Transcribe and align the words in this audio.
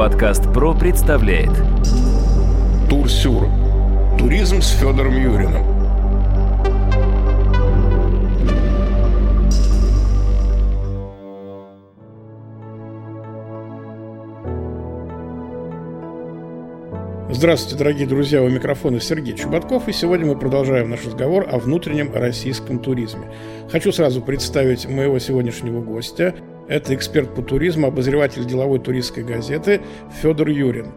Подкаст 0.00 0.50
ПРО 0.54 0.72
представляет 0.72 1.50
Турсюр. 2.88 3.48
Туризм 4.18 4.62
с 4.62 4.70
Федором 4.70 5.14
Юриным. 5.14 5.62
Здравствуйте, 17.30 17.76
дорогие 17.76 18.06
друзья, 18.06 18.42
у 18.42 18.48
микрофона 18.48 19.00
Сергей 19.00 19.36
Чубатков, 19.36 19.86
и 19.88 19.92
сегодня 19.92 20.24
мы 20.24 20.38
продолжаем 20.38 20.88
наш 20.88 21.04
разговор 21.04 21.46
о 21.52 21.58
внутреннем 21.58 22.10
российском 22.14 22.78
туризме. 22.78 23.30
Хочу 23.70 23.92
сразу 23.92 24.22
представить 24.22 24.88
моего 24.88 25.18
сегодняшнего 25.18 25.82
гостя. 25.82 26.34
Это 26.70 26.94
эксперт 26.94 27.34
по 27.34 27.42
туризму, 27.42 27.88
обозреватель 27.88 28.46
деловой 28.46 28.78
туристской 28.78 29.24
газеты 29.24 29.80
Федор 30.22 30.48
Юрин. 30.50 30.92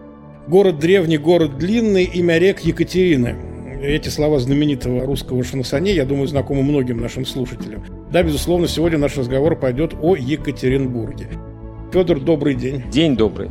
Город 0.48 0.78
древний, 0.78 1.18
город 1.18 1.58
длинный, 1.58 2.04
имя 2.04 2.38
рек 2.38 2.60
Екатерины. 2.60 3.36
Эти 3.82 4.10
слова 4.10 4.38
знаменитого 4.38 5.04
русского 5.04 5.44
шансоне, 5.44 5.96
я 5.96 6.06
думаю, 6.06 6.28
знакомы 6.28 6.62
многим 6.62 7.02
нашим 7.02 7.26
слушателям. 7.26 7.84
Да, 8.12 8.22
безусловно, 8.22 8.68
сегодня 8.68 9.00
наш 9.00 9.18
разговор 9.18 9.56
пойдет 9.56 9.96
о 10.00 10.16
Екатеринбурге. 10.16 11.30
Федор, 11.92 12.20
добрый 12.20 12.54
день. 12.54 12.84
День 12.92 13.18
добрый. 13.18 13.50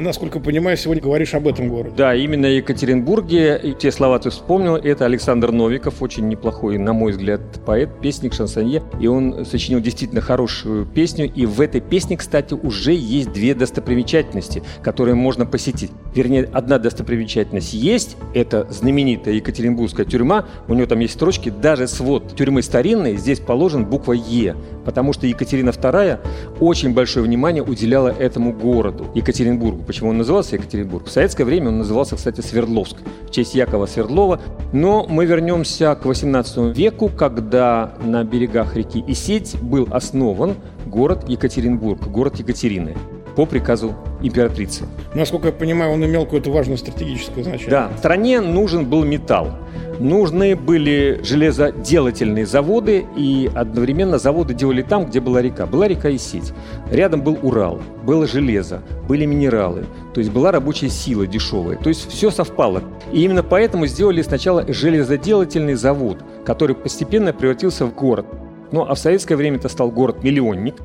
Насколько 0.00 0.40
понимаю, 0.40 0.76
сегодня 0.76 1.02
говоришь 1.02 1.34
об 1.34 1.46
этом 1.46 1.68
городе. 1.68 1.94
Да, 1.96 2.14
именно 2.14 2.46
Екатеринбурге. 2.46 3.60
И 3.62 3.74
те 3.74 3.92
слова 3.92 4.18
ты 4.18 4.30
вспомнил. 4.30 4.76
Это 4.76 5.04
Александр 5.04 5.52
Новиков, 5.52 6.00
очень 6.00 6.26
неплохой, 6.28 6.78
на 6.78 6.92
мой 6.92 7.12
взгляд, 7.12 7.40
поэт, 7.66 7.90
песник, 8.00 8.32
шансонье. 8.32 8.82
И 8.98 9.06
он 9.06 9.44
сочинил 9.44 9.80
действительно 9.80 10.22
хорошую 10.22 10.86
песню. 10.86 11.30
И 11.30 11.44
в 11.44 11.60
этой 11.60 11.80
песне, 11.82 12.16
кстати, 12.16 12.54
уже 12.54 12.92
есть 12.92 13.32
две 13.32 13.54
достопримечательности, 13.54 14.62
которые 14.82 15.16
можно 15.16 15.44
посетить. 15.44 15.90
Вернее, 16.14 16.48
одна 16.52 16.78
достопримечательность 16.78 17.74
есть. 17.74 18.16
Это 18.34 18.66
знаменитая 18.70 19.34
Екатеринбургская 19.34 20.06
тюрьма. 20.06 20.46
У 20.66 20.74
него 20.74 20.86
там 20.86 21.00
есть 21.00 21.14
строчки. 21.14 21.50
Даже 21.50 21.86
свод 21.86 22.34
тюрьмы 22.36 22.62
старинной 22.62 23.16
здесь 23.16 23.40
положен 23.40 23.84
буква 23.84 24.12
«Е». 24.12 24.56
Потому 24.84 25.12
что 25.12 25.26
Екатерина 25.26 25.70
II 25.70 26.18
очень 26.60 26.94
большое 26.94 27.24
внимание 27.24 27.62
уделяла 27.62 28.08
этому 28.08 28.52
городу, 28.52 29.06
Екатеринбургу. 29.14 29.82
Почему 29.82 30.10
он 30.10 30.18
назывался 30.18 30.56
Екатеринбург? 30.56 31.06
В 31.06 31.10
советское 31.10 31.44
время 31.44 31.68
он 31.68 31.78
назывался, 31.78 32.16
кстати, 32.16 32.40
Свердловск, 32.40 32.96
в 33.26 33.30
честь 33.30 33.54
Якова 33.54 33.86
Свердлова. 33.86 34.40
Но 34.72 35.06
мы 35.08 35.26
вернемся 35.26 35.94
к 35.94 36.04
18 36.04 36.76
веку, 36.76 37.08
когда 37.08 37.94
на 38.02 38.24
берегах 38.24 38.76
реки 38.76 39.04
Исеть 39.06 39.56
был 39.60 39.88
основан 39.90 40.54
город 40.86 41.28
Екатеринбург, 41.28 42.06
город 42.08 42.38
Екатерины 42.38 42.96
по 43.36 43.46
приказу 43.46 43.94
императрицы. 44.22 44.84
Насколько 45.14 45.48
я 45.48 45.52
понимаю, 45.52 45.92
он 45.92 46.04
имел 46.04 46.24
какое-то 46.24 46.50
важное 46.50 46.76
стратегическое 46.76 47.42
значение. 47.42 47.70
Да, 47.70 47.90
стране 47.98 48.40
нужен 48.40 48.84
был 48.86 49.04
металл. 49.04 49.48
Нужны 49.98 50.56
были 50.56 51.20
железоделательные 51.22 52.46
заводы, 52.46 53.04
и 53.16 53.50
одновременно 53.54 54.18
заводы 54.18 54.54
делали 54.54 54.80
там, 54.80 55.04
где 55.04 55.20
была 55.20 55.42
река. 55.42 55.66
Была 55.66 55.88
река 55.88 56.08
и 56.08 56.16
сеть. 56.16 56.54
Рядом 56.90 57.20
был 57.20 57.38
Урал, 57.42 57.82
было 58.02 58.26
железо, 58.26 58.82
были 59.06 59.26
минералы, 59.26 59.84
то 60.14 60.20
есть 60.20 60.32
была 60.32 60.52
рабочая 60.52 60.88
сила 60.88 61.26
дешевая. 61.26 61.76
То 61.76 61.90
есть 61.90 62.10
все 62.10 62.30
совпало. 62.30 62.82
И 63.12 63.22
именно 63.22 63.42
поэтому 63.42 63.86
сделали 63.86 64.22
сначала 64.22 64.64
железоделательный 64.72 65.74
завод, 65.74 66.18
который 66.46 66.74
постепенно 66.74 67.34
превратился 67.34 67.84
в 67.84 67.94
город. 67.94 68.24
Ну 68.72 68.86
а 68.88 68.94
в 68.94 68.98
советское 68.98 69.36
время 69.36 69.58
это 69.58 69.68
стал 69.68 69.90
город-миллионник. 69.90 70.76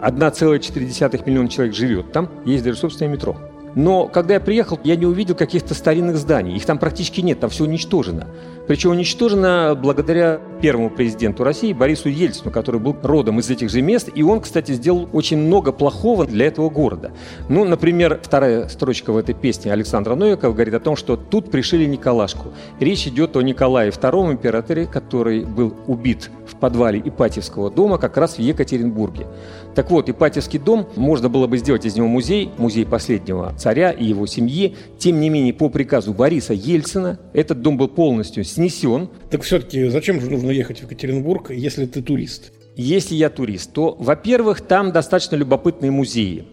1,4 0.00 1.28
миллиона 1.28 1.48
человек 1.48 1.74
живет 1.74 2.12
там, 2.12 2.28
есть 2.44 2.64
даже 2.64 2.78
собственное 2.78 3.12
метро. 3.12 3.36
Но 3.76 4.08
когда 4.08 4.34
я 4.34 4.40
приехал, 4.40 4.80
я 4.84 4.96
не 4.96 5.04
увидел 5.04 5.34
каких-то 5.34 5.74
старинных 5.74 6.16
зданий. 6.16 6.56
Их 6.56 6.64
там 6.64 6.78
практически 6.78 7.20
нет, 7.20 7.40
там 7.40 7.50
все 7.50 7.64
уничтожено. 7.64 8.26
Причем 8.66 8.92
уничтожено 8.92 9.78
благодаря 9.80 10.40
первому 10.62 10.88
президенту 10.88 11.44
России 11.44 11.74
Борису 11.74 12.08
Ельцину, 12.08 12.50
который 12.50 12.80
был 12.80 12.96
родом 13.02 13.38
из 13.38 13.50
этих 13.50 13.68
же 13.70 13.82
мест. 13.82 14.08
И 14.14 14.22
он, 14.22 14.40
кстати, 14.40 14.72
сделал 14.72 15.08
очень 15.12 15.36
много 15.36 15.72
плохого 15.72 16.26
для 16.26 16.46
этого 16.46 16.70
города. 16.70 17.12
Ну, 17.50 17.64
например, 17.64 18.18
вторая 18.22 18.66
строчка 18.68 19.12
в 19.12 19.18
этой 19.18 19.34
песне 19.34 19.70
Александра 19.72 20.14
Новикова 20.14 20.54
говорит 20.54 20.74
о 20.74 20.80
том, 20.80 20.96
что 20.96 21.16
тут 21.16 21.50
пришили 21.50 21.84
Николашку. 21.84 22.54
Речь 22.80 23.06
идет 23.06 23.36
о 23.36 23.42
Николае 23.42 23.90
II, 23.90 24.32
императоре, 24.32 24.86
который 24.86 25.44
был 25.44 25.74
убит 25.86 26.30
в 26.46 26.56
подвале 26.56 27.00
Ипатьевского 27.04 27.70
дома 27.70 27.98
как 27.98 28.16
раз 28.16 28.36
в 28.36 28.40
Екатеринбурге. 28.40 29.26
Так 29.74 29.90
вот, 29.90 30.08
Ипатьевский 30.08 30.58
дом, 30.58 30.88
можно 30.96 31.28
было 31.28 31.46
бы 31.46 31.58
сделать 31.58 31.84
из 31.84 31.96
него 31.96 32.08
музей, 32.08 32.50
музей 32.56 32.86
последнего 32.86 33.52
царя 33.66 33.90
и 33.90 34.04
его 34.04 34.26
семьи. 34.26 34.76
Тем 34.96 35.18
не 35.18 35.28
менее, 35.28 35.52
по 35.52 35.68
приказу 35.68 36.14
Бориса 36.14 36.54
Ельцина 36.54 37.18
этот 37.32 37.62
дом 37.62 37.76
был 37.76 37.88
полностью 37.88 38.44
снесен. 38.44 39.08
Так 39.28 39.42
все-таки 39.42 39.88
зачем 39.88 40.20
же 40.20 40.30
нужно 40.30 40.52
ехать 40.52 40.78
в 40.78 40.82
Екатеринбург, 40.84 41.50
если 41.50 41.84
ты 41.86 42.00
турист? 42.00 42.52
Если 42.76 43.16
я 43.16 43.28
турист, 43.28 43.72
то, 43.72 43.96
во-первых, 43.98 44.60
там 44.60 44.92
достаточно 44.92 45.34
любопытные 45.34 45.90
музеи. 45.90 46.44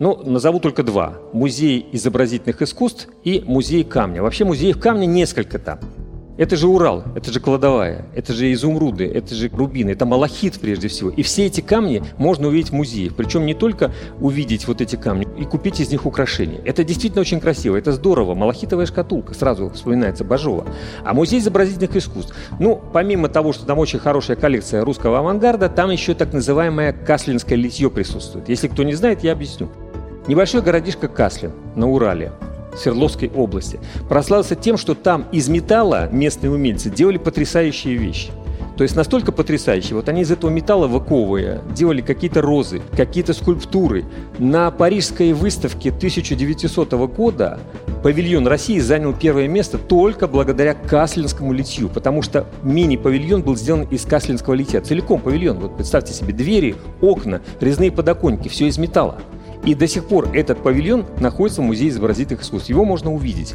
Ну, 0.00 0.16
назову 0.24 0.58
только 0.58 0.82
два. 0.82 1.18
Музей 1.32 1.86
изобразительных 1.92 2.60
искусств 2.60 3.06
и 3.22 3.44
музей 3.46 3.84
камня. 3.84 4.20
Вообще 4.20 4.44
музеев 4.44 4.80
камня 4.80 5.06
несколько 5.06 5.60
там. 5.60 5.78
Это 6.36 6.54
же 6.56 6.68
Урал, 6.68 7.02
это 7.14 7.32
же 7.32 7.40
кладовая, 7.40 8.04
это 8.14 8.34
же 8.34 8.52
изумруды, 8.52 9.06
это 9.06 9.34
же 9.34 9.48
рубины, 9.48 9.90
это 9.90 10.04
малахит 10.04 10.60
прежде 10.60 10.88
всего. 10.88 11.08
И 11.08 11.22
все 11.22 11.46
эти 11.46 11.62
камни 11.62 12.02
можно 12.18 12.48
увидеть 12.48 12.70
в 12.70 12.74
музее. 12.74 13.10
Причем 13.10 13.46
не 13.46 13.54
только 13.54 13.92
увидеть 14.20 14.68
вот 14.68 14.82
эти 14.82 14.96
камни 14.96 15.26
и 15.38 15.44
купить 15.44 15.80
из 15.80 15.90
них 15.90 16.04
украшения. 16.04 16.60
Это 16.64 16.84
действительно 16.84 17.22
очень 17.22 17.40
красиво, 17.40 17.76
это 17.76 17.92
здорово. 17.92 18.34
Малахитовая 18.34 18.84
шкатулка, 18.84 19.32
сразу 19.32 19.70
вспоминается 19.70 20.24
Бажова. 20.24 20.66
А 21.04 21.14
музей 21.14 21.40
изобразительных 21.40 21.96
искусств. 21.96 22.34
Ну, 22.58 22.82
помимо 22.92 23.28
того, 23.28 23.54
что 23.54 23.64
там 23.64 23.78
очень 23.78 23.98
хорошая 23.98 24.36
коллекция 24.36 24.84
русского 24.84 25.20
авангарда, 25.20 25.70
там 25.70 25.90
еще 25.90 26.12
так 26.14 26.34
называемое 26.34 26.92
каслинское 26.92 27.56
литье 27.56 27.90
присутствует. 27.90 28.50
Если 28.50 28.68
кто 28.68 28.82
не 28.82 28.92
знает, 28.92 29.24
я 29.24 29.32
объясню. 29.32 29.70
Небольшой 30.26 30.60
городишко 30.60 31.08
Каслин 31.08 31.52
на 31.76 31.88
Урале. 31.88 32.32
Свердловской 32.76 33.30
области. 33.34 33.80
Прославился 34.08 34.54
тем, 34.54 34.76
что 34.76 34.94
там 34.94 35.26
из 35.32 35.48
металла 35.48 36.08
местные 36.10 36.50
умельцы 36.50 36.90
делали 36.90 37.18
потрясающие 37.18 37.96
вещи. 37.96 38.30
То 38.76 38.82
есть 38.82 38.94
настолько 38.94 39.32
потрясающие. 39.32 39.94
Вот 39.94 40.08
они 40.08 40.20
из 40.20 40.30
этого 40.30 40.50
металла 40.50 40.86
выковывая 40.86 41.62
делали 41.74 42.02
какие-то 42.02 42.42
розы, 42.42 42.82
какие-то 42.94 43.32
скульптуры. 43.32 44.04
На 44.38 44.70
парижской 44.70 45.32
выставке 45.32 45.88
1900 45.88 46.92
года 47.14 47.58
павильон 48.02 48.46
России 48.46 48.78
занял 48.78 49.14
первое 49.14 49.48
место 49.48 49.78
только 49.78 50.28
благодаря 50.28 50.74
каслинскому 50.74 51.52
литью, 51.54 51.88
потому 51.88 52.20
что 52.20 52.46
мини-павильон 52.62 53.42
был 53.42 53.56
сделан 53.56 53.84
из 53.90 54.04
каслинского 54.04 54.52
литья. 54.52 54.82
Целиком 54.82 55.20
павильон. 55.20 55.58
Вот 55.58 55.76
представьте 55.76 56.12
себе, 56.12 56.34
двери, 56.34 56.76
окна, 57.00 57.40
резные 57.60 57.90
подоконники, 57.90 58.48
все 58.48 58.66
из 58.66 58.76
металла. 58.76 59.16
И 59.64 59.74
до 59.74 59.86
сих 59.86 60.04
пор 60.04 60.30
этот 60.34 60.62
павильон 60.62 61.06
находится 61.20 61.60
в 61.60 61.64
Музее 61.64 61.88
изобразительных 61.90 62.42
искусств. 62.42 62.68
Его 62.68 62.84
можно 62.84 63.12
увидеть. 63.12 63.54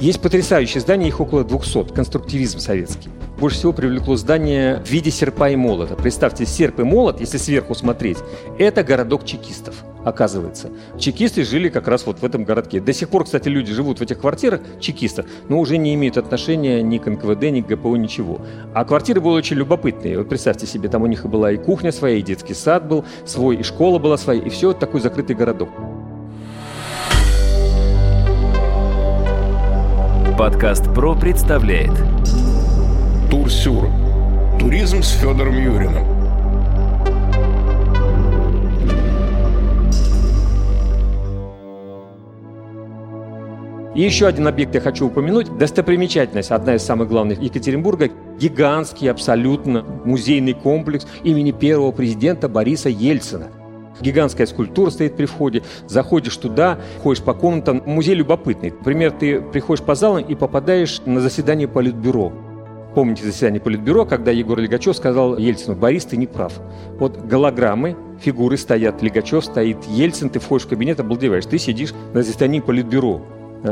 Есть 0.00 0.20
потрясающие 0.20 0.80
здания, 0.80 1.08
их 1.08 1.20
около 1.20 1.44
200, 1.44 1.92
конструктивизм 1.92 2.58
советский. 2.58 3.10
Больше 3.40 3.56
всего 3.56 3.72
привлекло 3.72 4.16
здание 4.16 4.82
в 4.84 4.90
виде 4.90 5.10
серпа 5.10 5.48
и 5.48 5.56
молота. 5.56 5.94
Представьте, 5.94 6.44
серп 6.44 6.80
и 6.80 6.82
молот, 6.82 7.20
если 7.20 7.38
сверху 7.38 7.74
смотреть, 7.74 8.18
это 8.58 8.84
городок 8.84 9.24
чекистов 9.24 9.76
оказывается. 10.04 10.68
Чекисты 10.98 11.42
жили 11.44 11.70
как 11.70 11.88
раз 11.88 12.04
вот 12.04 12.18
в 12.18 12.24
этом 12.24 12.44
городке. 12.44 12.80
До 12.80 12.92
сих 12.92 13.08
пор, 13.08 13.24
кстати, 13.24 13.48
люди 13.48 13.72
живут 13.72 13.98
в 13.98 14.02
этих 14.02 14.20
квартирах 14.20 14.60
чекистов, 14.78 15.24
но 15.48 15.58
уже 15.58 15.78
не 15.78 15.94
имеют 15.94 16.18
отношения 16.18 16.82
ни 16.82 16.98
к 16.98 17.06
НКВД, 17.06 17.44
ни 17.44 17.62
к 17.62 17.66
ГПУ, 17.66 17.96
ничего. 17.96 18.42
А 18.74 18.84
квартиры 18.84 19.22
были 19.22 19.32
очень 19.32 19.56
любопытные. 19.56 20.18
Вот 20.18 20.28
представьте 20.28 20.66
себе, 20.66 20.90
там 20.90 21.02
у 21.02 21.06
них 21.06 21.24
была 21.24 21.50
и 21.50 21.56
кухня 21.56 21.92
своя, 21.92 22.16
и 22.16 22.22
детский 22.22 22.52
сад 22.52 22.86
был 22.86 23.06
свой, 23.24 23.56
и 23.56 23.62
школа 23.62 23.98
была 23.98 24.18
своя, 24.18 24.42
и 24.42 24.50
все 24.50 24.74
такой 24.74 25.00
закрытый 25.00 25.34
городок. 25.34 25.70
Подкаст 30.38 30.84
ПРО 30.94 31.14
представляет 31.14 31.92
Турсюр. 33.30 33.88
Туризм 34.58 35.02
с 35.02 35.12
Федором 35.12 35.54
Юриным. 35.54 36.04
И 43.94 44.02
еще 44.02 44.26
один 44.26 44.48
объект 44.48 44.74
я 44.74 44.80
хочу 44.80 45.06
упомянуть. 45.06 45.56
Достопримечательность, 45.58 46.50
одна 46.50 46.74
из 46.74 46.82
самых 46.82 47.08
главных 47.08 47.40
Екатеринбурга, 47.40 48.10
гигантский 48.40 49.08
абсолютно 49.08 49.84
музейный 50.04 50.54
комплекс 50.54 51.06
имени 51.22 51.52
первого 51.52 51.92
президента 51.92 52.48
Бориса 52.48 52.88
Ельцина. 52.88 53.46
Гигантская 54.00 54.48
скульптура 54.48 54.90
стоит 54.90 55.16
при 55.16 55.26
входе. 55.26 55.62
Заходишь 55.86 56.36
туда, 56.36 56.80
ходишь 57.00 57.22
по 57.22 57.34
комнатам. 57.34 57.80
Музей 57.86 58.16
любопытный. 58.16 58.70
Например, 58.70 59.12
ты 59.12 59.40
приходишь 59.40 59.84
по 59.84 59.94
залам 59.94 60.24
и 60.24 60.34
попадаешь 60.34 61.00
на 61.06 61.20
заседание 61.20 61.68
Политбюро. 61.68 62.32
Помните 62.94 63.24
заседание 63.24 63.60
Политбюро, 63.60 64.04
когда 64.04 64.32
Егор 64.32 64.58
Легачев 64.58 64.96
сказал 64.96 65.38
Ельцину, 65.38 65.76
Борис, 65.76 66.04
ты 66.04 66.16
не 66.16 66.26
прав. 66.26 66.60
Вот 66.98 67.18
голограммы, 67.18 67.96
фигуры 68.20 68.56
стоят, 68.56 69.00
Легачев 69.00 69.44
стоит, 69.44 69.84
Ельцин, 69.84 70.28
ты 70.28 70.40
входишь 70.40 70.66
в 70.66 70.70
кабинет, 70.70 70.98
обалдеваешь, 70.98 71.46
ты 71.46 71.58
сидишь 71.58 71.94
на 72.12 72.22
заседании 72.22 72.60
Политбюро, 72.60 73.22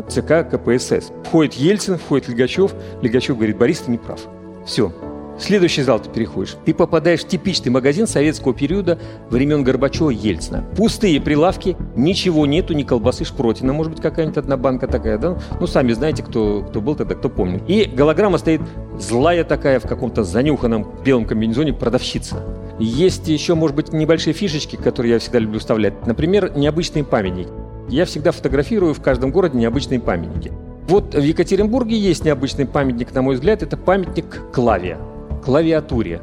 ЦК 0.08 0.48
КПСС. 0.48 1.10
Входит 1.24 1.54
Ельцин, 1.54 1.98
входит 1.98 2.28
Легачев, 2.28 2.72
Легачев 3.02 3.36
говорит, 3.36 3.58
Борис, 3.58 3.80
ты 3.80 3.90
не 3.90 3.98
прав. 3.98 4.20
Все, 4.64 4.92
следующий 5.38 5.82
зал 5.82 6.00
ты 6.00 6.10
переходишь. 6.10 6.56
Ты 6.64 6.74
попадаешь 6.74 7.20
в 7.20 7.28
типичный 7.28 7.70
магазин 7.70 8.06
советского 8.06 8.54
периода 8.54 8.98
времен 9.30 9.64
Горбачева 9.64 10.10
Ельцина. 10.10 10.64
Пустые 10.76 11.20
прилавки, 11.20 11.76
ничего 11.96 12.46
нету, 12.46 12.74
ни 12.74 12.82
колбасы 12.82 13.24
Шпротина, 13.24 13.72
может 13.72 13.92
быть, 13.92 14.02
какая-нибудь 14.02 14.38
одна 14.38 14.56
банка 14.56 14.86
такая, 14.86 15.18
да? 15.18 15.38
Ну, 15.60 15.66
сами 15.66 15.92
знаете, 15.92 16.22
кто, 16.22 16.62
кто 16.68 16.80
был 16.80 16.94
тогда, 16.94 17.14
кто 17.14 17.28
помнит. 17.28 17.62
И 17.68 17.84
голограмма 17.84 18.38
стоит 18.38 18.60
злая 18.98 19.44
такая 19.44 19.80
в 19.80 19.86
каком-то 19.86 20.24
занюханном 20.24 20.86
белом 21.04 21.24
комбинезоне 21.24 21.72
продавщица. 21.72 22.44
Есть 22.78 23.28
еще, 23.28 23.54
может 23.54 23.76
быть, 23.76 23.92
небольшие 23.92 24.34
фишечки, 24.34 24.76
которые 24.76 25.14
я 25.14 25.18
всегда 25.18 25.38
люблю 25.38 25.58
вставлять. 25.58 26.06
Например, 26.06 26.52
необычные 26.56 27.04
памятники. 27.04 27.50
Я 27.88 28.04
всегда 28.04 28.32
фотографирую 28.32 28.94
в 28.94 29.00
каждом 29.00 29.30
городе 29.30 29.58
необычные 29.58 30.00
памятники. 30.00 30.52
Вот 30.88 31.14
в 31.14 31.22
Екатеринбурге 31.22 31.98
есть 31.98 32.24
необычный 32.24 32.66
памятник, 32.66 33.12
на 33.12 33.22
мой 33.22 33.34
взгляд, 33.34 33.62
это 33.62 33.76
памятник 33.76 34.42
Клавия 34.52 34.98
клавиатуре. 35.38 36.20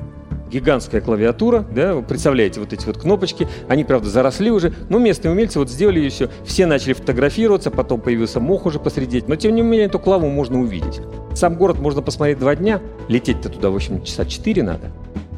Гигантская 0.51 1.01
клавиатура, 1.01 1.65
да, 1.75 1.95
вы 1.95 2.03
представляете, 2.03 2.59
вот 2.59 2.71
эти 2.71 2.85
вот 2.85 2.99
кнопочки, 2.99 3.47
они, 3.67 3.83
правда, 3.83 4.09
заросли 4.09 4.51
уже, 4.51 4.73
но 4.89 4.99
местные 4.99 5.31
умельцы 5.31 5.57
вот 5.57 5.69
сделали 5.69 5.99
ее 5.99 6.09
все, 6.09 6.29
все 6.45 6.67
начали 6.67 6.93
фотографироваться, 6.93 7.71
потом 7.71 7.99
появился 7.99 8.39
мох 8.39 8.67
уже 8.67 8.79
посреди, 8.79 9.23
но 9.27 9.35
тем 9.35 9.55
не 9.55 9.63
менее 9.63 9.87
эту 9.87 9.97
клаву 9.99 10.29
можно 10.29 10.59
увидеть. 10.61 11.01
Сам 11.33 11.55
город 11.55 11.79
можно 11.79 12.01
посмотреть 12.03 12.37
два 12.37 12.55
дня, 12.55 12.79
лететь-то 13.09 13.49
туда, 13.49 13.71
в 13.71 13.75
общем, 13.75 14.03
часа 14.03 14.23
четыре 14.25 14.61
надо 14.61 14.91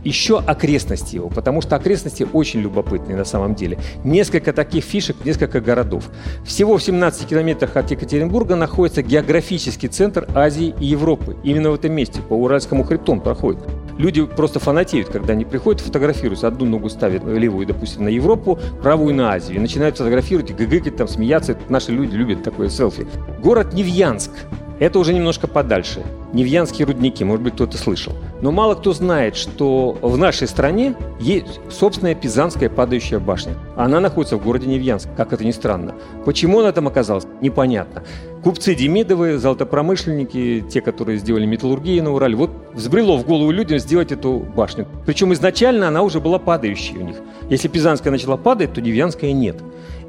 еще 0.07 0.39
окрестности 0.39 1.15
его, 1.15 1.29
потому 1.29 1.61
что 1.61 1.75
окрестности 1.75 2.27
очень 2.31 2.61
любопытные 2.61 3.17
на 3.17 3.25
самом 3.25 3.55
деле. 3.55 3.77
Несколько 4.03 4.53
таких 4.53 4.83
фишек, 4.83 5.17
несколько 5.25 5.59
городов. 5.59 6.05
Всего 6.45 6.77
в 6.77 6.83
17 6.83 7.27
километрах 7.27 7.75
от 7.75 7.91
Екатеринбурга 7.91 8.55
находится 8.55 9.01
географический 9.01 9.89
центр 9.89 10.27
Азии 10.33 10.73
и 10.79 10.85
Европы. 10.85 11.35
Именно 11.43 11.71
в 11.71 11.75
этом 11.75 11.91
месте, 11.93 12.21
по 12.21 12.33
Уральскому 12.33 12.83
хребту 12.83 13.11
он 13.11 13.21
проходит. 13.21 13.63
Люди 13.97 14.25
просто 14.25 14.59
фанатеют, 14.59 15.09
когда 15.09 15.33
они 15.33 15.43
приходят, 15.43 15.81
фотографируются. 15.81 16.47
Одну 16.47 16.65
ногу 16.65 16.89
ставят 16.89 17.25
левую, 17.25 17.65
допустим, 17.65 18.03
на 18.03 18.09
Европу, 18.09 18.59
правую 18.81 19.13
на 19.15 19.31
Азию. 19.31 19.57
И 19.57 19.59
начинают 19.59 19.97
фотографировать, 19.97 20.55
гыгыкать, 20.55 20.95
там, 20.95 21.07
смеяться. 21.07 21.57
Наши 21.67 21.91
люди 21.91 22.15
любят 22.15 22.43
такое 22.43 22.69
селфи. 22.69 23.07
Город 23.41 23.73
Невьянск. 23.73 24.31
Это 24.79 24.99
уже 24.99 25.13
немножко 25.13 25.47
подальше. 25.47 26.03
Невьянские 26.33 26.85
рудники, 26.85 27.23
может 27.23 27.43
быть, 27.43 27.53
кто-то 27.55 27.77
слышал. 27.77 28.13
Но 28.41 28.51
мало 28.51 28.75
кто 28.75 28.93
знает, 28.93 29.35
что 29.35 29.97
в 30.01 30.17
нашей 30.17 30.47
стране 30.47 30.95
есть 31.19 31.59
собственная 31.71 32.13
Пизанская 32.13 32.69
падающая 32.69 33.19
башня. 33.19 33.53
Она 33.75 33.99
находится 33.99 34.37
в 34.37 34.43
городе 34.43 34.67
Невьянск, 34.67 35.09
как 35.17 35.33
это 35.33 35.43
ни 35.43 35.51
странно. 35.51 35.95
Почему 36.25 36.59
она 36.59 36.71
там 36.71 36.87
оказалась, 36.87 37.25
непонятно. 37.41 38.03
Купцы 38.47 38.75
Демидовы, 38.75 39.39
золотопромышленники, 39.39 40.63
те, 40.69 40.79
которые 40.79 41.17
сделали 41.17 41.45
металлургию 41.45 42.01
на 42.01 42.13
Урале, 42.13 42.37
вот 42.37 42.49
взбрело 42.73 43.17
в 43.17 43.25
голову 43.25 43.51
людям 43.51 43.77
сделать 43.77 44.13
эту 44.13 44.39
башню. 44.39 44.87
Причем 45.05 45.33
изначально 45.33 45.89
она 45.89 46.01
уже 46.01 46.21
была 46.21 46.39
падающей 46.39 46.95
у 46.95 47.01
них. 47.01 47.17
Если 47.49 47.67
Пизанская 47.67 48.09
начала 48.09 48.37
падать, 48.37 48.71
то 48.71 48.79
Невьянская 48.79 49.33
нет. 49.33 49.57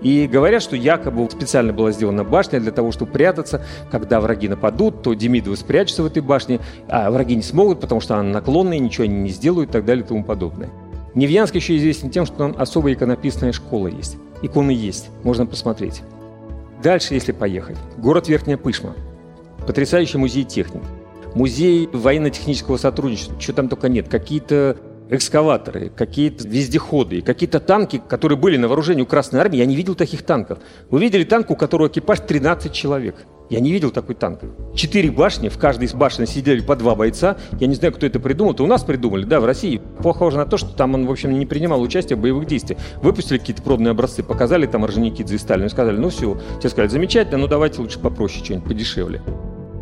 И 0.02 0.28
говорят, 0.28 0.62
что 0.62 0.76
якобы 0.76 1.28
специально 1.28 1.72
была 1.72 1.90
сделана 1.90 2.22
башня 2.22 2.60
для 2.60 2.70
того, 2.70 2.92
чтобы 2.92 3.10
прятаться. 3.10 3.66
Когда 3.90 4.20
враги 4.20 4.46
нападут, 4.46 5.02
то 5.02 5.14
Демидовы 5.14 5.56
спрячутся 5.56 6.04
в 6.04 6.06
этой 6.06 6.22
башне, 6.22 6.60
а 6.86 7.10
враги 7.10 7.34
не 7.34 7.42
смогут, 7.42 7.80
потому 7.80 8.00
что 8.00 8.18
она 8.18 8.34
наклонная, 8.34 8.78
ничего 8.78 9.02
они 9.02 9.16
не 9.16 9.30
сделают 9.30 9.70
и 9.70 9.72
так 9.72 9.84
далее 9.84 10.04
и 10.04 10.06
тому 10.06 10.22
подобное. 10.22 10.70
Невьянск 11.16 11.56
еще 11.56 11.76
известен 11.76 12.10
тем, 12.10 12.24
что 12.24 12.36
там 12.36 12.54
особая 12.56 12.94
иконописная 12.94 13.50
школа 13.50 13.88
есть. 13.88 14.16
Иконы 14.42 14.70
есть, 14.70 15.08
можно 15.24 15.44
посмотреть. 15.44 16.02
Дальше, 16.82 17.14
если 17.14 17.32
поехать. 17.32 17.76
Город 17.96 18.28
Верхняя 18.28 18.56
Пышма. 18.56 18.94
Потрясающий 19.66 20.18
музей 20.18 20.44
техник. 20.44 20.82
Музей 21.34 21.88
военно-технического 21.92 22.76
сотрудничества. 22.76 23.40
Что 23.40 23.52
там 23.52 23.68
только 23.68 23.88
нет. 23.88 24.08
Какие-то 24.08 24.76
экскаваторы, 25.10 25.90
какие-то 25.90 26.46
вездеходы, 26.46 27.22
какие-то 27.22 27.60
танки, 27.60 28.00
которые 28.08 28.38
были 28.38 28.56
на 28.56 28.68
вооружении 28.68 29.02
у 29.02 29.06
Красной 29.06 29.40
Армии. 29.40 29.58
Я 29.58 29.66
не 29.66 29.76
видел 29.76 29.94
таких 29.94 30.22
танков. 30.22 30.58
Вы 30.90 31.00
видели 31.00 31.24
танк, 31.24 31.50
у 31.50 31.56
которого 31.56 31.88
экипаж 31.88 32.20
13 32.20 32.72
человек? 32.72 33.16
Я 33.50 33.60
не 33.60 33.72
видел 33.72 33.90
такой 33.90 34.14
танк. 34.14 34.40
Четыре 34.74 35.10
башни, 35.10 35.48
в 35.48 35.56
каждой 35.56 35.84
из 35.84 35.94
башен 35.94 36.26
сидели 36.26 36.60
по 36.60 36.76
два 36.76 36.94
бойца. 36.94 37.38
Я 37.58 37.66
не 37.66 37.74
знаю, 37.74 37.94
кто 37.94 38.04
это 38.04 38.20
придумал. 38.20 38.52
Это 38.52 38.62
у 38.62 38.66
нас 38.66 38.84
придумали, 38.84 39.24
да, 39.24 39.40
в 39.40 39.46
России. 39.46 39.80
Похоже 40.02 40.36
на 40.36 40.44
то, 40.44 40.58
что 40.58 40.76
там 40.76 40.94
он, 40.94 41.06
в 41.06 41.10
общем, 41.10 41.38
не 41.38 41.46
принимал 41.46 41.80
участие 41.80 42.18
в 42.18 42.20
боевых 42.20 42.46
действиях. 42.46 42.78
Выпустили 43.02 43.38
какие-то 43.38 43.62
пробные 43.62 43.92
образцы, 43.92 44.22
показали 44.22 44.66
там 44.66 44.84
Орджоникидзе 44.84 45.36
и 45.36 45.38
Сталин. 45.38 45.66
И 45.66 45.68
сказали, 45.70 45.96
ну 45.96 46.10
все. 46.10 46.38
Те 46.62 46.68
сказали, 46.68 46.88
замечательно, 46.88 47.38
ну 47.38 47.46
давайте 47.46 47.80
лучше 47.80 47.98
попроще 47.98 48.44
что-нибудь, 48.44 48.68
подешевле. 48.68 49.22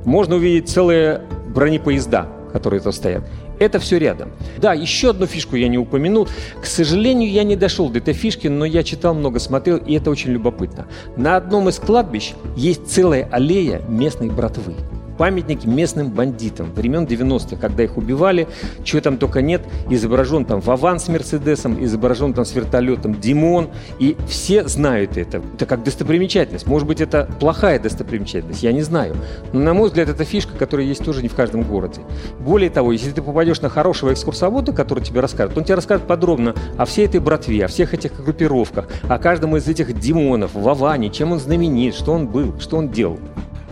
Можно 0.04 0.36
увидеть 0.36 0.68
целые 0.68 1.22
бронепоезда, 1.48 2.28
которые 2.52 2.78
там 2.78 2.92
стоят. 2.92 3.24
Это 3.58 3.78
все 3.78 3.98
рядом. 3.98 4.30
Да, 4.58 4.74
еще 4.74 5.10
одну 5.10 5.26
фишку 5.26 5.56
я 5.56 5.68
не 5.68 5.78
упомянул. 5.78 6.28
К 6.60 6.66
сожалению, 6.66 7.30
я 7.30 7.42
не 7.44 7.56
дошел 7.56 7.88
до 7.88 7.98
этой 7.98 8.14
фишки, 8.14 8.48
но 8.48 8.64
я 8.64 8.82
читал 8.82 9.14
много, 9.14 9.38
смотрел, 9.38 9.78
и 9.78 9.94
это 9.94 10.10
очень 10.10 10.30
любопытно. 10.30 10.86
На 11.16 11.36
одном 11.36 11.68
из 11.68 11.78
кладбищ 11.78 12.34
есть 12.56 12.86
целая 12.86 13.28
аллея 13.30 13.80
местной 13.88 14.28
братвы 14.28 14.74
памятники 15.16 15.66
местным 15.66 16.10
бандитам 16.10 16.72
времен 16.72 17.04
90-х, 17.04 17.56
когда 17.56 17.82
их 17.82 17.96
убивали, 17.96 18.46
чего 18.84 19.00
там 19.00 19.16
только 19.16 19.42
нет, 19.42 19.62
изображен 19.90 20.44
там 20.44 20.60
Вован 20.60 20.98
с 20.98 21.08
Мерседесом, 21.08 21.82
изображен 21.84 22.32
там 22.32 22.44
с 22.44 22.54
вертолетом 22.54 23.14
Димон, 23.14 23.68
и 23.98 24.16
все 24.28 24.66
знают 24.68 25.16
это. 25.16 25.42
Это 25.54 25.66
как 25.66 25.82
достопримечательность. 25.82 26.66
Может 26.66 26.86
быть, 26.86 27.00
это 27.00 27.28
плохая 27.40 27.78
достопримечательность, 27.78 28.62
я 28.62 28.72
не 28.72 28.82
знаю. 28.82 29.16
Но, 29.52 29.60
на 29.60 29.74
мой 29.74 29.88
взгляд, 29.88 30.08
это 30.08 30.24
фишка, 30.24 30.56
которая 30.56 30.86
есть 30.86 31.04
тоже 31.04 31.22
не 31.22 31.28
в 31.28 31.34
каждом 31.34 31.62
городе. 31.62 32.00
Более 32.40 32.70
того, 32.70 32.92
если 32.92 33.10
ты 33.10 33.22
попадешь 33.22 33.60
на 33.60 33.68
хорошего 33.68 34.12
экскурсовода, 34.12 34.72
который 34.72 35.02
тебе 35.02 35.20
расскажет, 35.20 35.56
он 35.56 35.64
тебе 35.64 35.74
расскажет 35.74 36.06
подробно 36.06 36.54
о 36.76 36.84
всей 36.84 37.06
этой 37.06 37.20
братве, 37.20 37.64
о 37.64 37.68
всех 37.68 37.94
этих 37.94 38.22
группировках, 38.22 38.86
о 39.08 39.18
каждом 39.18 39.56
из 39.56 39.66
этих 39.68 39.98
Димонов, 39.98 40.54
Воване, 40.54 41.10
чем 41.10 41.32
он 41.32 41.38
знаменит, 41.38 41.94
что 41.94 42.12
он 42.12 42.26
был, 42.26 42.58
что 42.58 42.76
он 42.76 42.90
делал. 42.90 43.18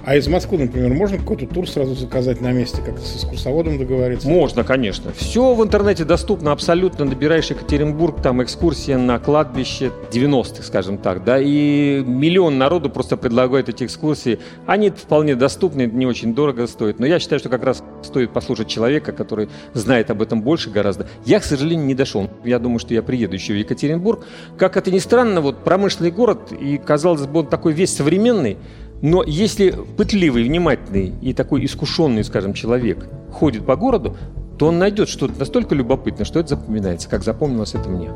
А 0.06 0.16
из 0.16 0.28
Москвы, 0.28 0.58
например, 0.58 0.92
можно 0.92 1.16
какой-то 1.16 1.46
тур 1.46 1.66
сразу 1.66 1.94
заказать 1.94 2.42
на 2.42 2.52
месте, 2.52 2.82
как-то 2.84 3.00
с 3.00 3.16
экскурсоводом 3.16 3.78
договориться? 3.78 4.28
Можно, 4.28 4.62
конечно. 4.62 5.12
Все 5.16 5.54
в 5.54 5.64
интернете 5.64 6.04
доступно 6.04 6.52
абсолютно. 6.52 7.06
Набираешь 7.06 7.46
Екатеринбург, 7.46 8.20
там 8.20 8.42
экскурсия 8.42 8.98
на 8.98 9.18
кладбище 9.18 9.92
90-х, 10.10 10.62
скажем 10.62 10.98
так, 10.98 11.24
да, 11.24 11.38
и 11.40 12.05
миллион 12.06 12.58
народу 12.58 12.90
просто 12.90 13.17
предлагают 13.17 13.70
эти 13.70 13.84
экскурсии. 13.84 14.40
Они 14.67 14.90
вполне 14.90 15.36
доступны, 15.36 15.86
не 15.86 16.05
очень 16.05 16.34
дорого 16.34 16.67
стоят. 16.67 16.98
Но 16.98 17.06
я 17.06 17.19
считаю, 17.19 17.40
что 17.40 17.48
как 17.48 17.64
раз 17.64 17.82
стоит 18.02 18.31
послушать 18.31 18.69
человека, 18.69 19.12
который 19.12 19.48
знает 19.72 20.10
об 20.10 20.20
этом 20.20 20.43
больше 20.43 20.69
гораздо. 20.69 21.06
Я, 21.24 21.40
к 21.40 21.44
сожалению, 21.44 21.86
не 21.86 21.94
дошел. 21.94 22.29
Я 22.44 22.58
думаю, 22.58 22.79
что 22.79 22.93
я 22.93 23.02
приеду 23.02 23.34
еще 23.34 23.55
в 23.55 23.56
Екатеринбург. 23.56 24.26
Как 24.58 24.76
это 24.76 24.90
ни 24.90 24.98
странно, 24.98 25.40
вот 25.40 25.64
промышленный 25.64 26.10
город, 26.10 26.52
и 26.52 26.76
казалось 26.76 27.26
бы, 27.26 27.40
он 27.40 27.46
такой 27.46 27.72
весь 27.72 27.96
современный, 27.96 28.58
но 29.05 29.23
если 29.23 29.75
пытливый, 29.99 30.44
внимательный 30.44 31.13
и 31.20 31.34
такой 31.34 31.63
искушенный, 31.67 32.25
скажем, 32.25 32.55
человек 32.55 33.06
ходит 33.31 33.67
по 33.67 33.77
городу, 33.77 34.17
то 34.58 34.69
он 34.69 34.79
найдет 34.79 35.11
что-то 35.11 35.39
настолько 35.39 35.75
любопытное, 35.75 36.25
что 36.25 36.41
это 36.41 36.56
запоминается, 36.56 37.11
как 37.11 37.23
запомнилось 37.23 37.75
это 37.75 37.87
мне. 37.91 38.08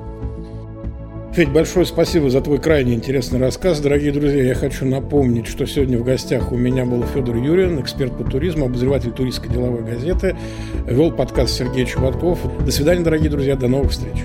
Федь, 1.34 1.50
большое 1.50 1.84
спасибо 1.84 2.30
за 2.30 2.40
твой 2.40 2.56
крайне 2.56 2.94
интересный 2.94 3.38
рассказ. 3.38 3.80
Дорогие 3.80 4.12
друзья, 4.12 4.42
я 4.42 4.54
хочу 4.54 4.86
напомнить, 4.86 5.46
что 5.46 5.66
сегодня 5.66 5.98
в 5.98 6.04
гостях 6.04 6.52
у 6.52 6.56
меня 6.56 6.86
был 6.86 7.02
Федор 7.02 7.36
Юрьевин, 7.36 7.82
эксперт 7.82 8.16
по 8.16 8.24
туризму, 8.24 8.64
обозреватель 8.64 9.10
туристской 9.10 9.50
деловой 9.50 9.82
газеты, 9.82 10.38
вел 10.86 11.12
подкаст 11.12 11.52
Сергей 11.52 11.84
Чубатков. 11.84 12.38
До 12.64 12.72
свидания, 12.72 13.04
дорогие 13.04 13.28
друзья, 13.28 13.56
до 13.56 13.68
новых 13.68 13.90
встреч. 13.90 14.24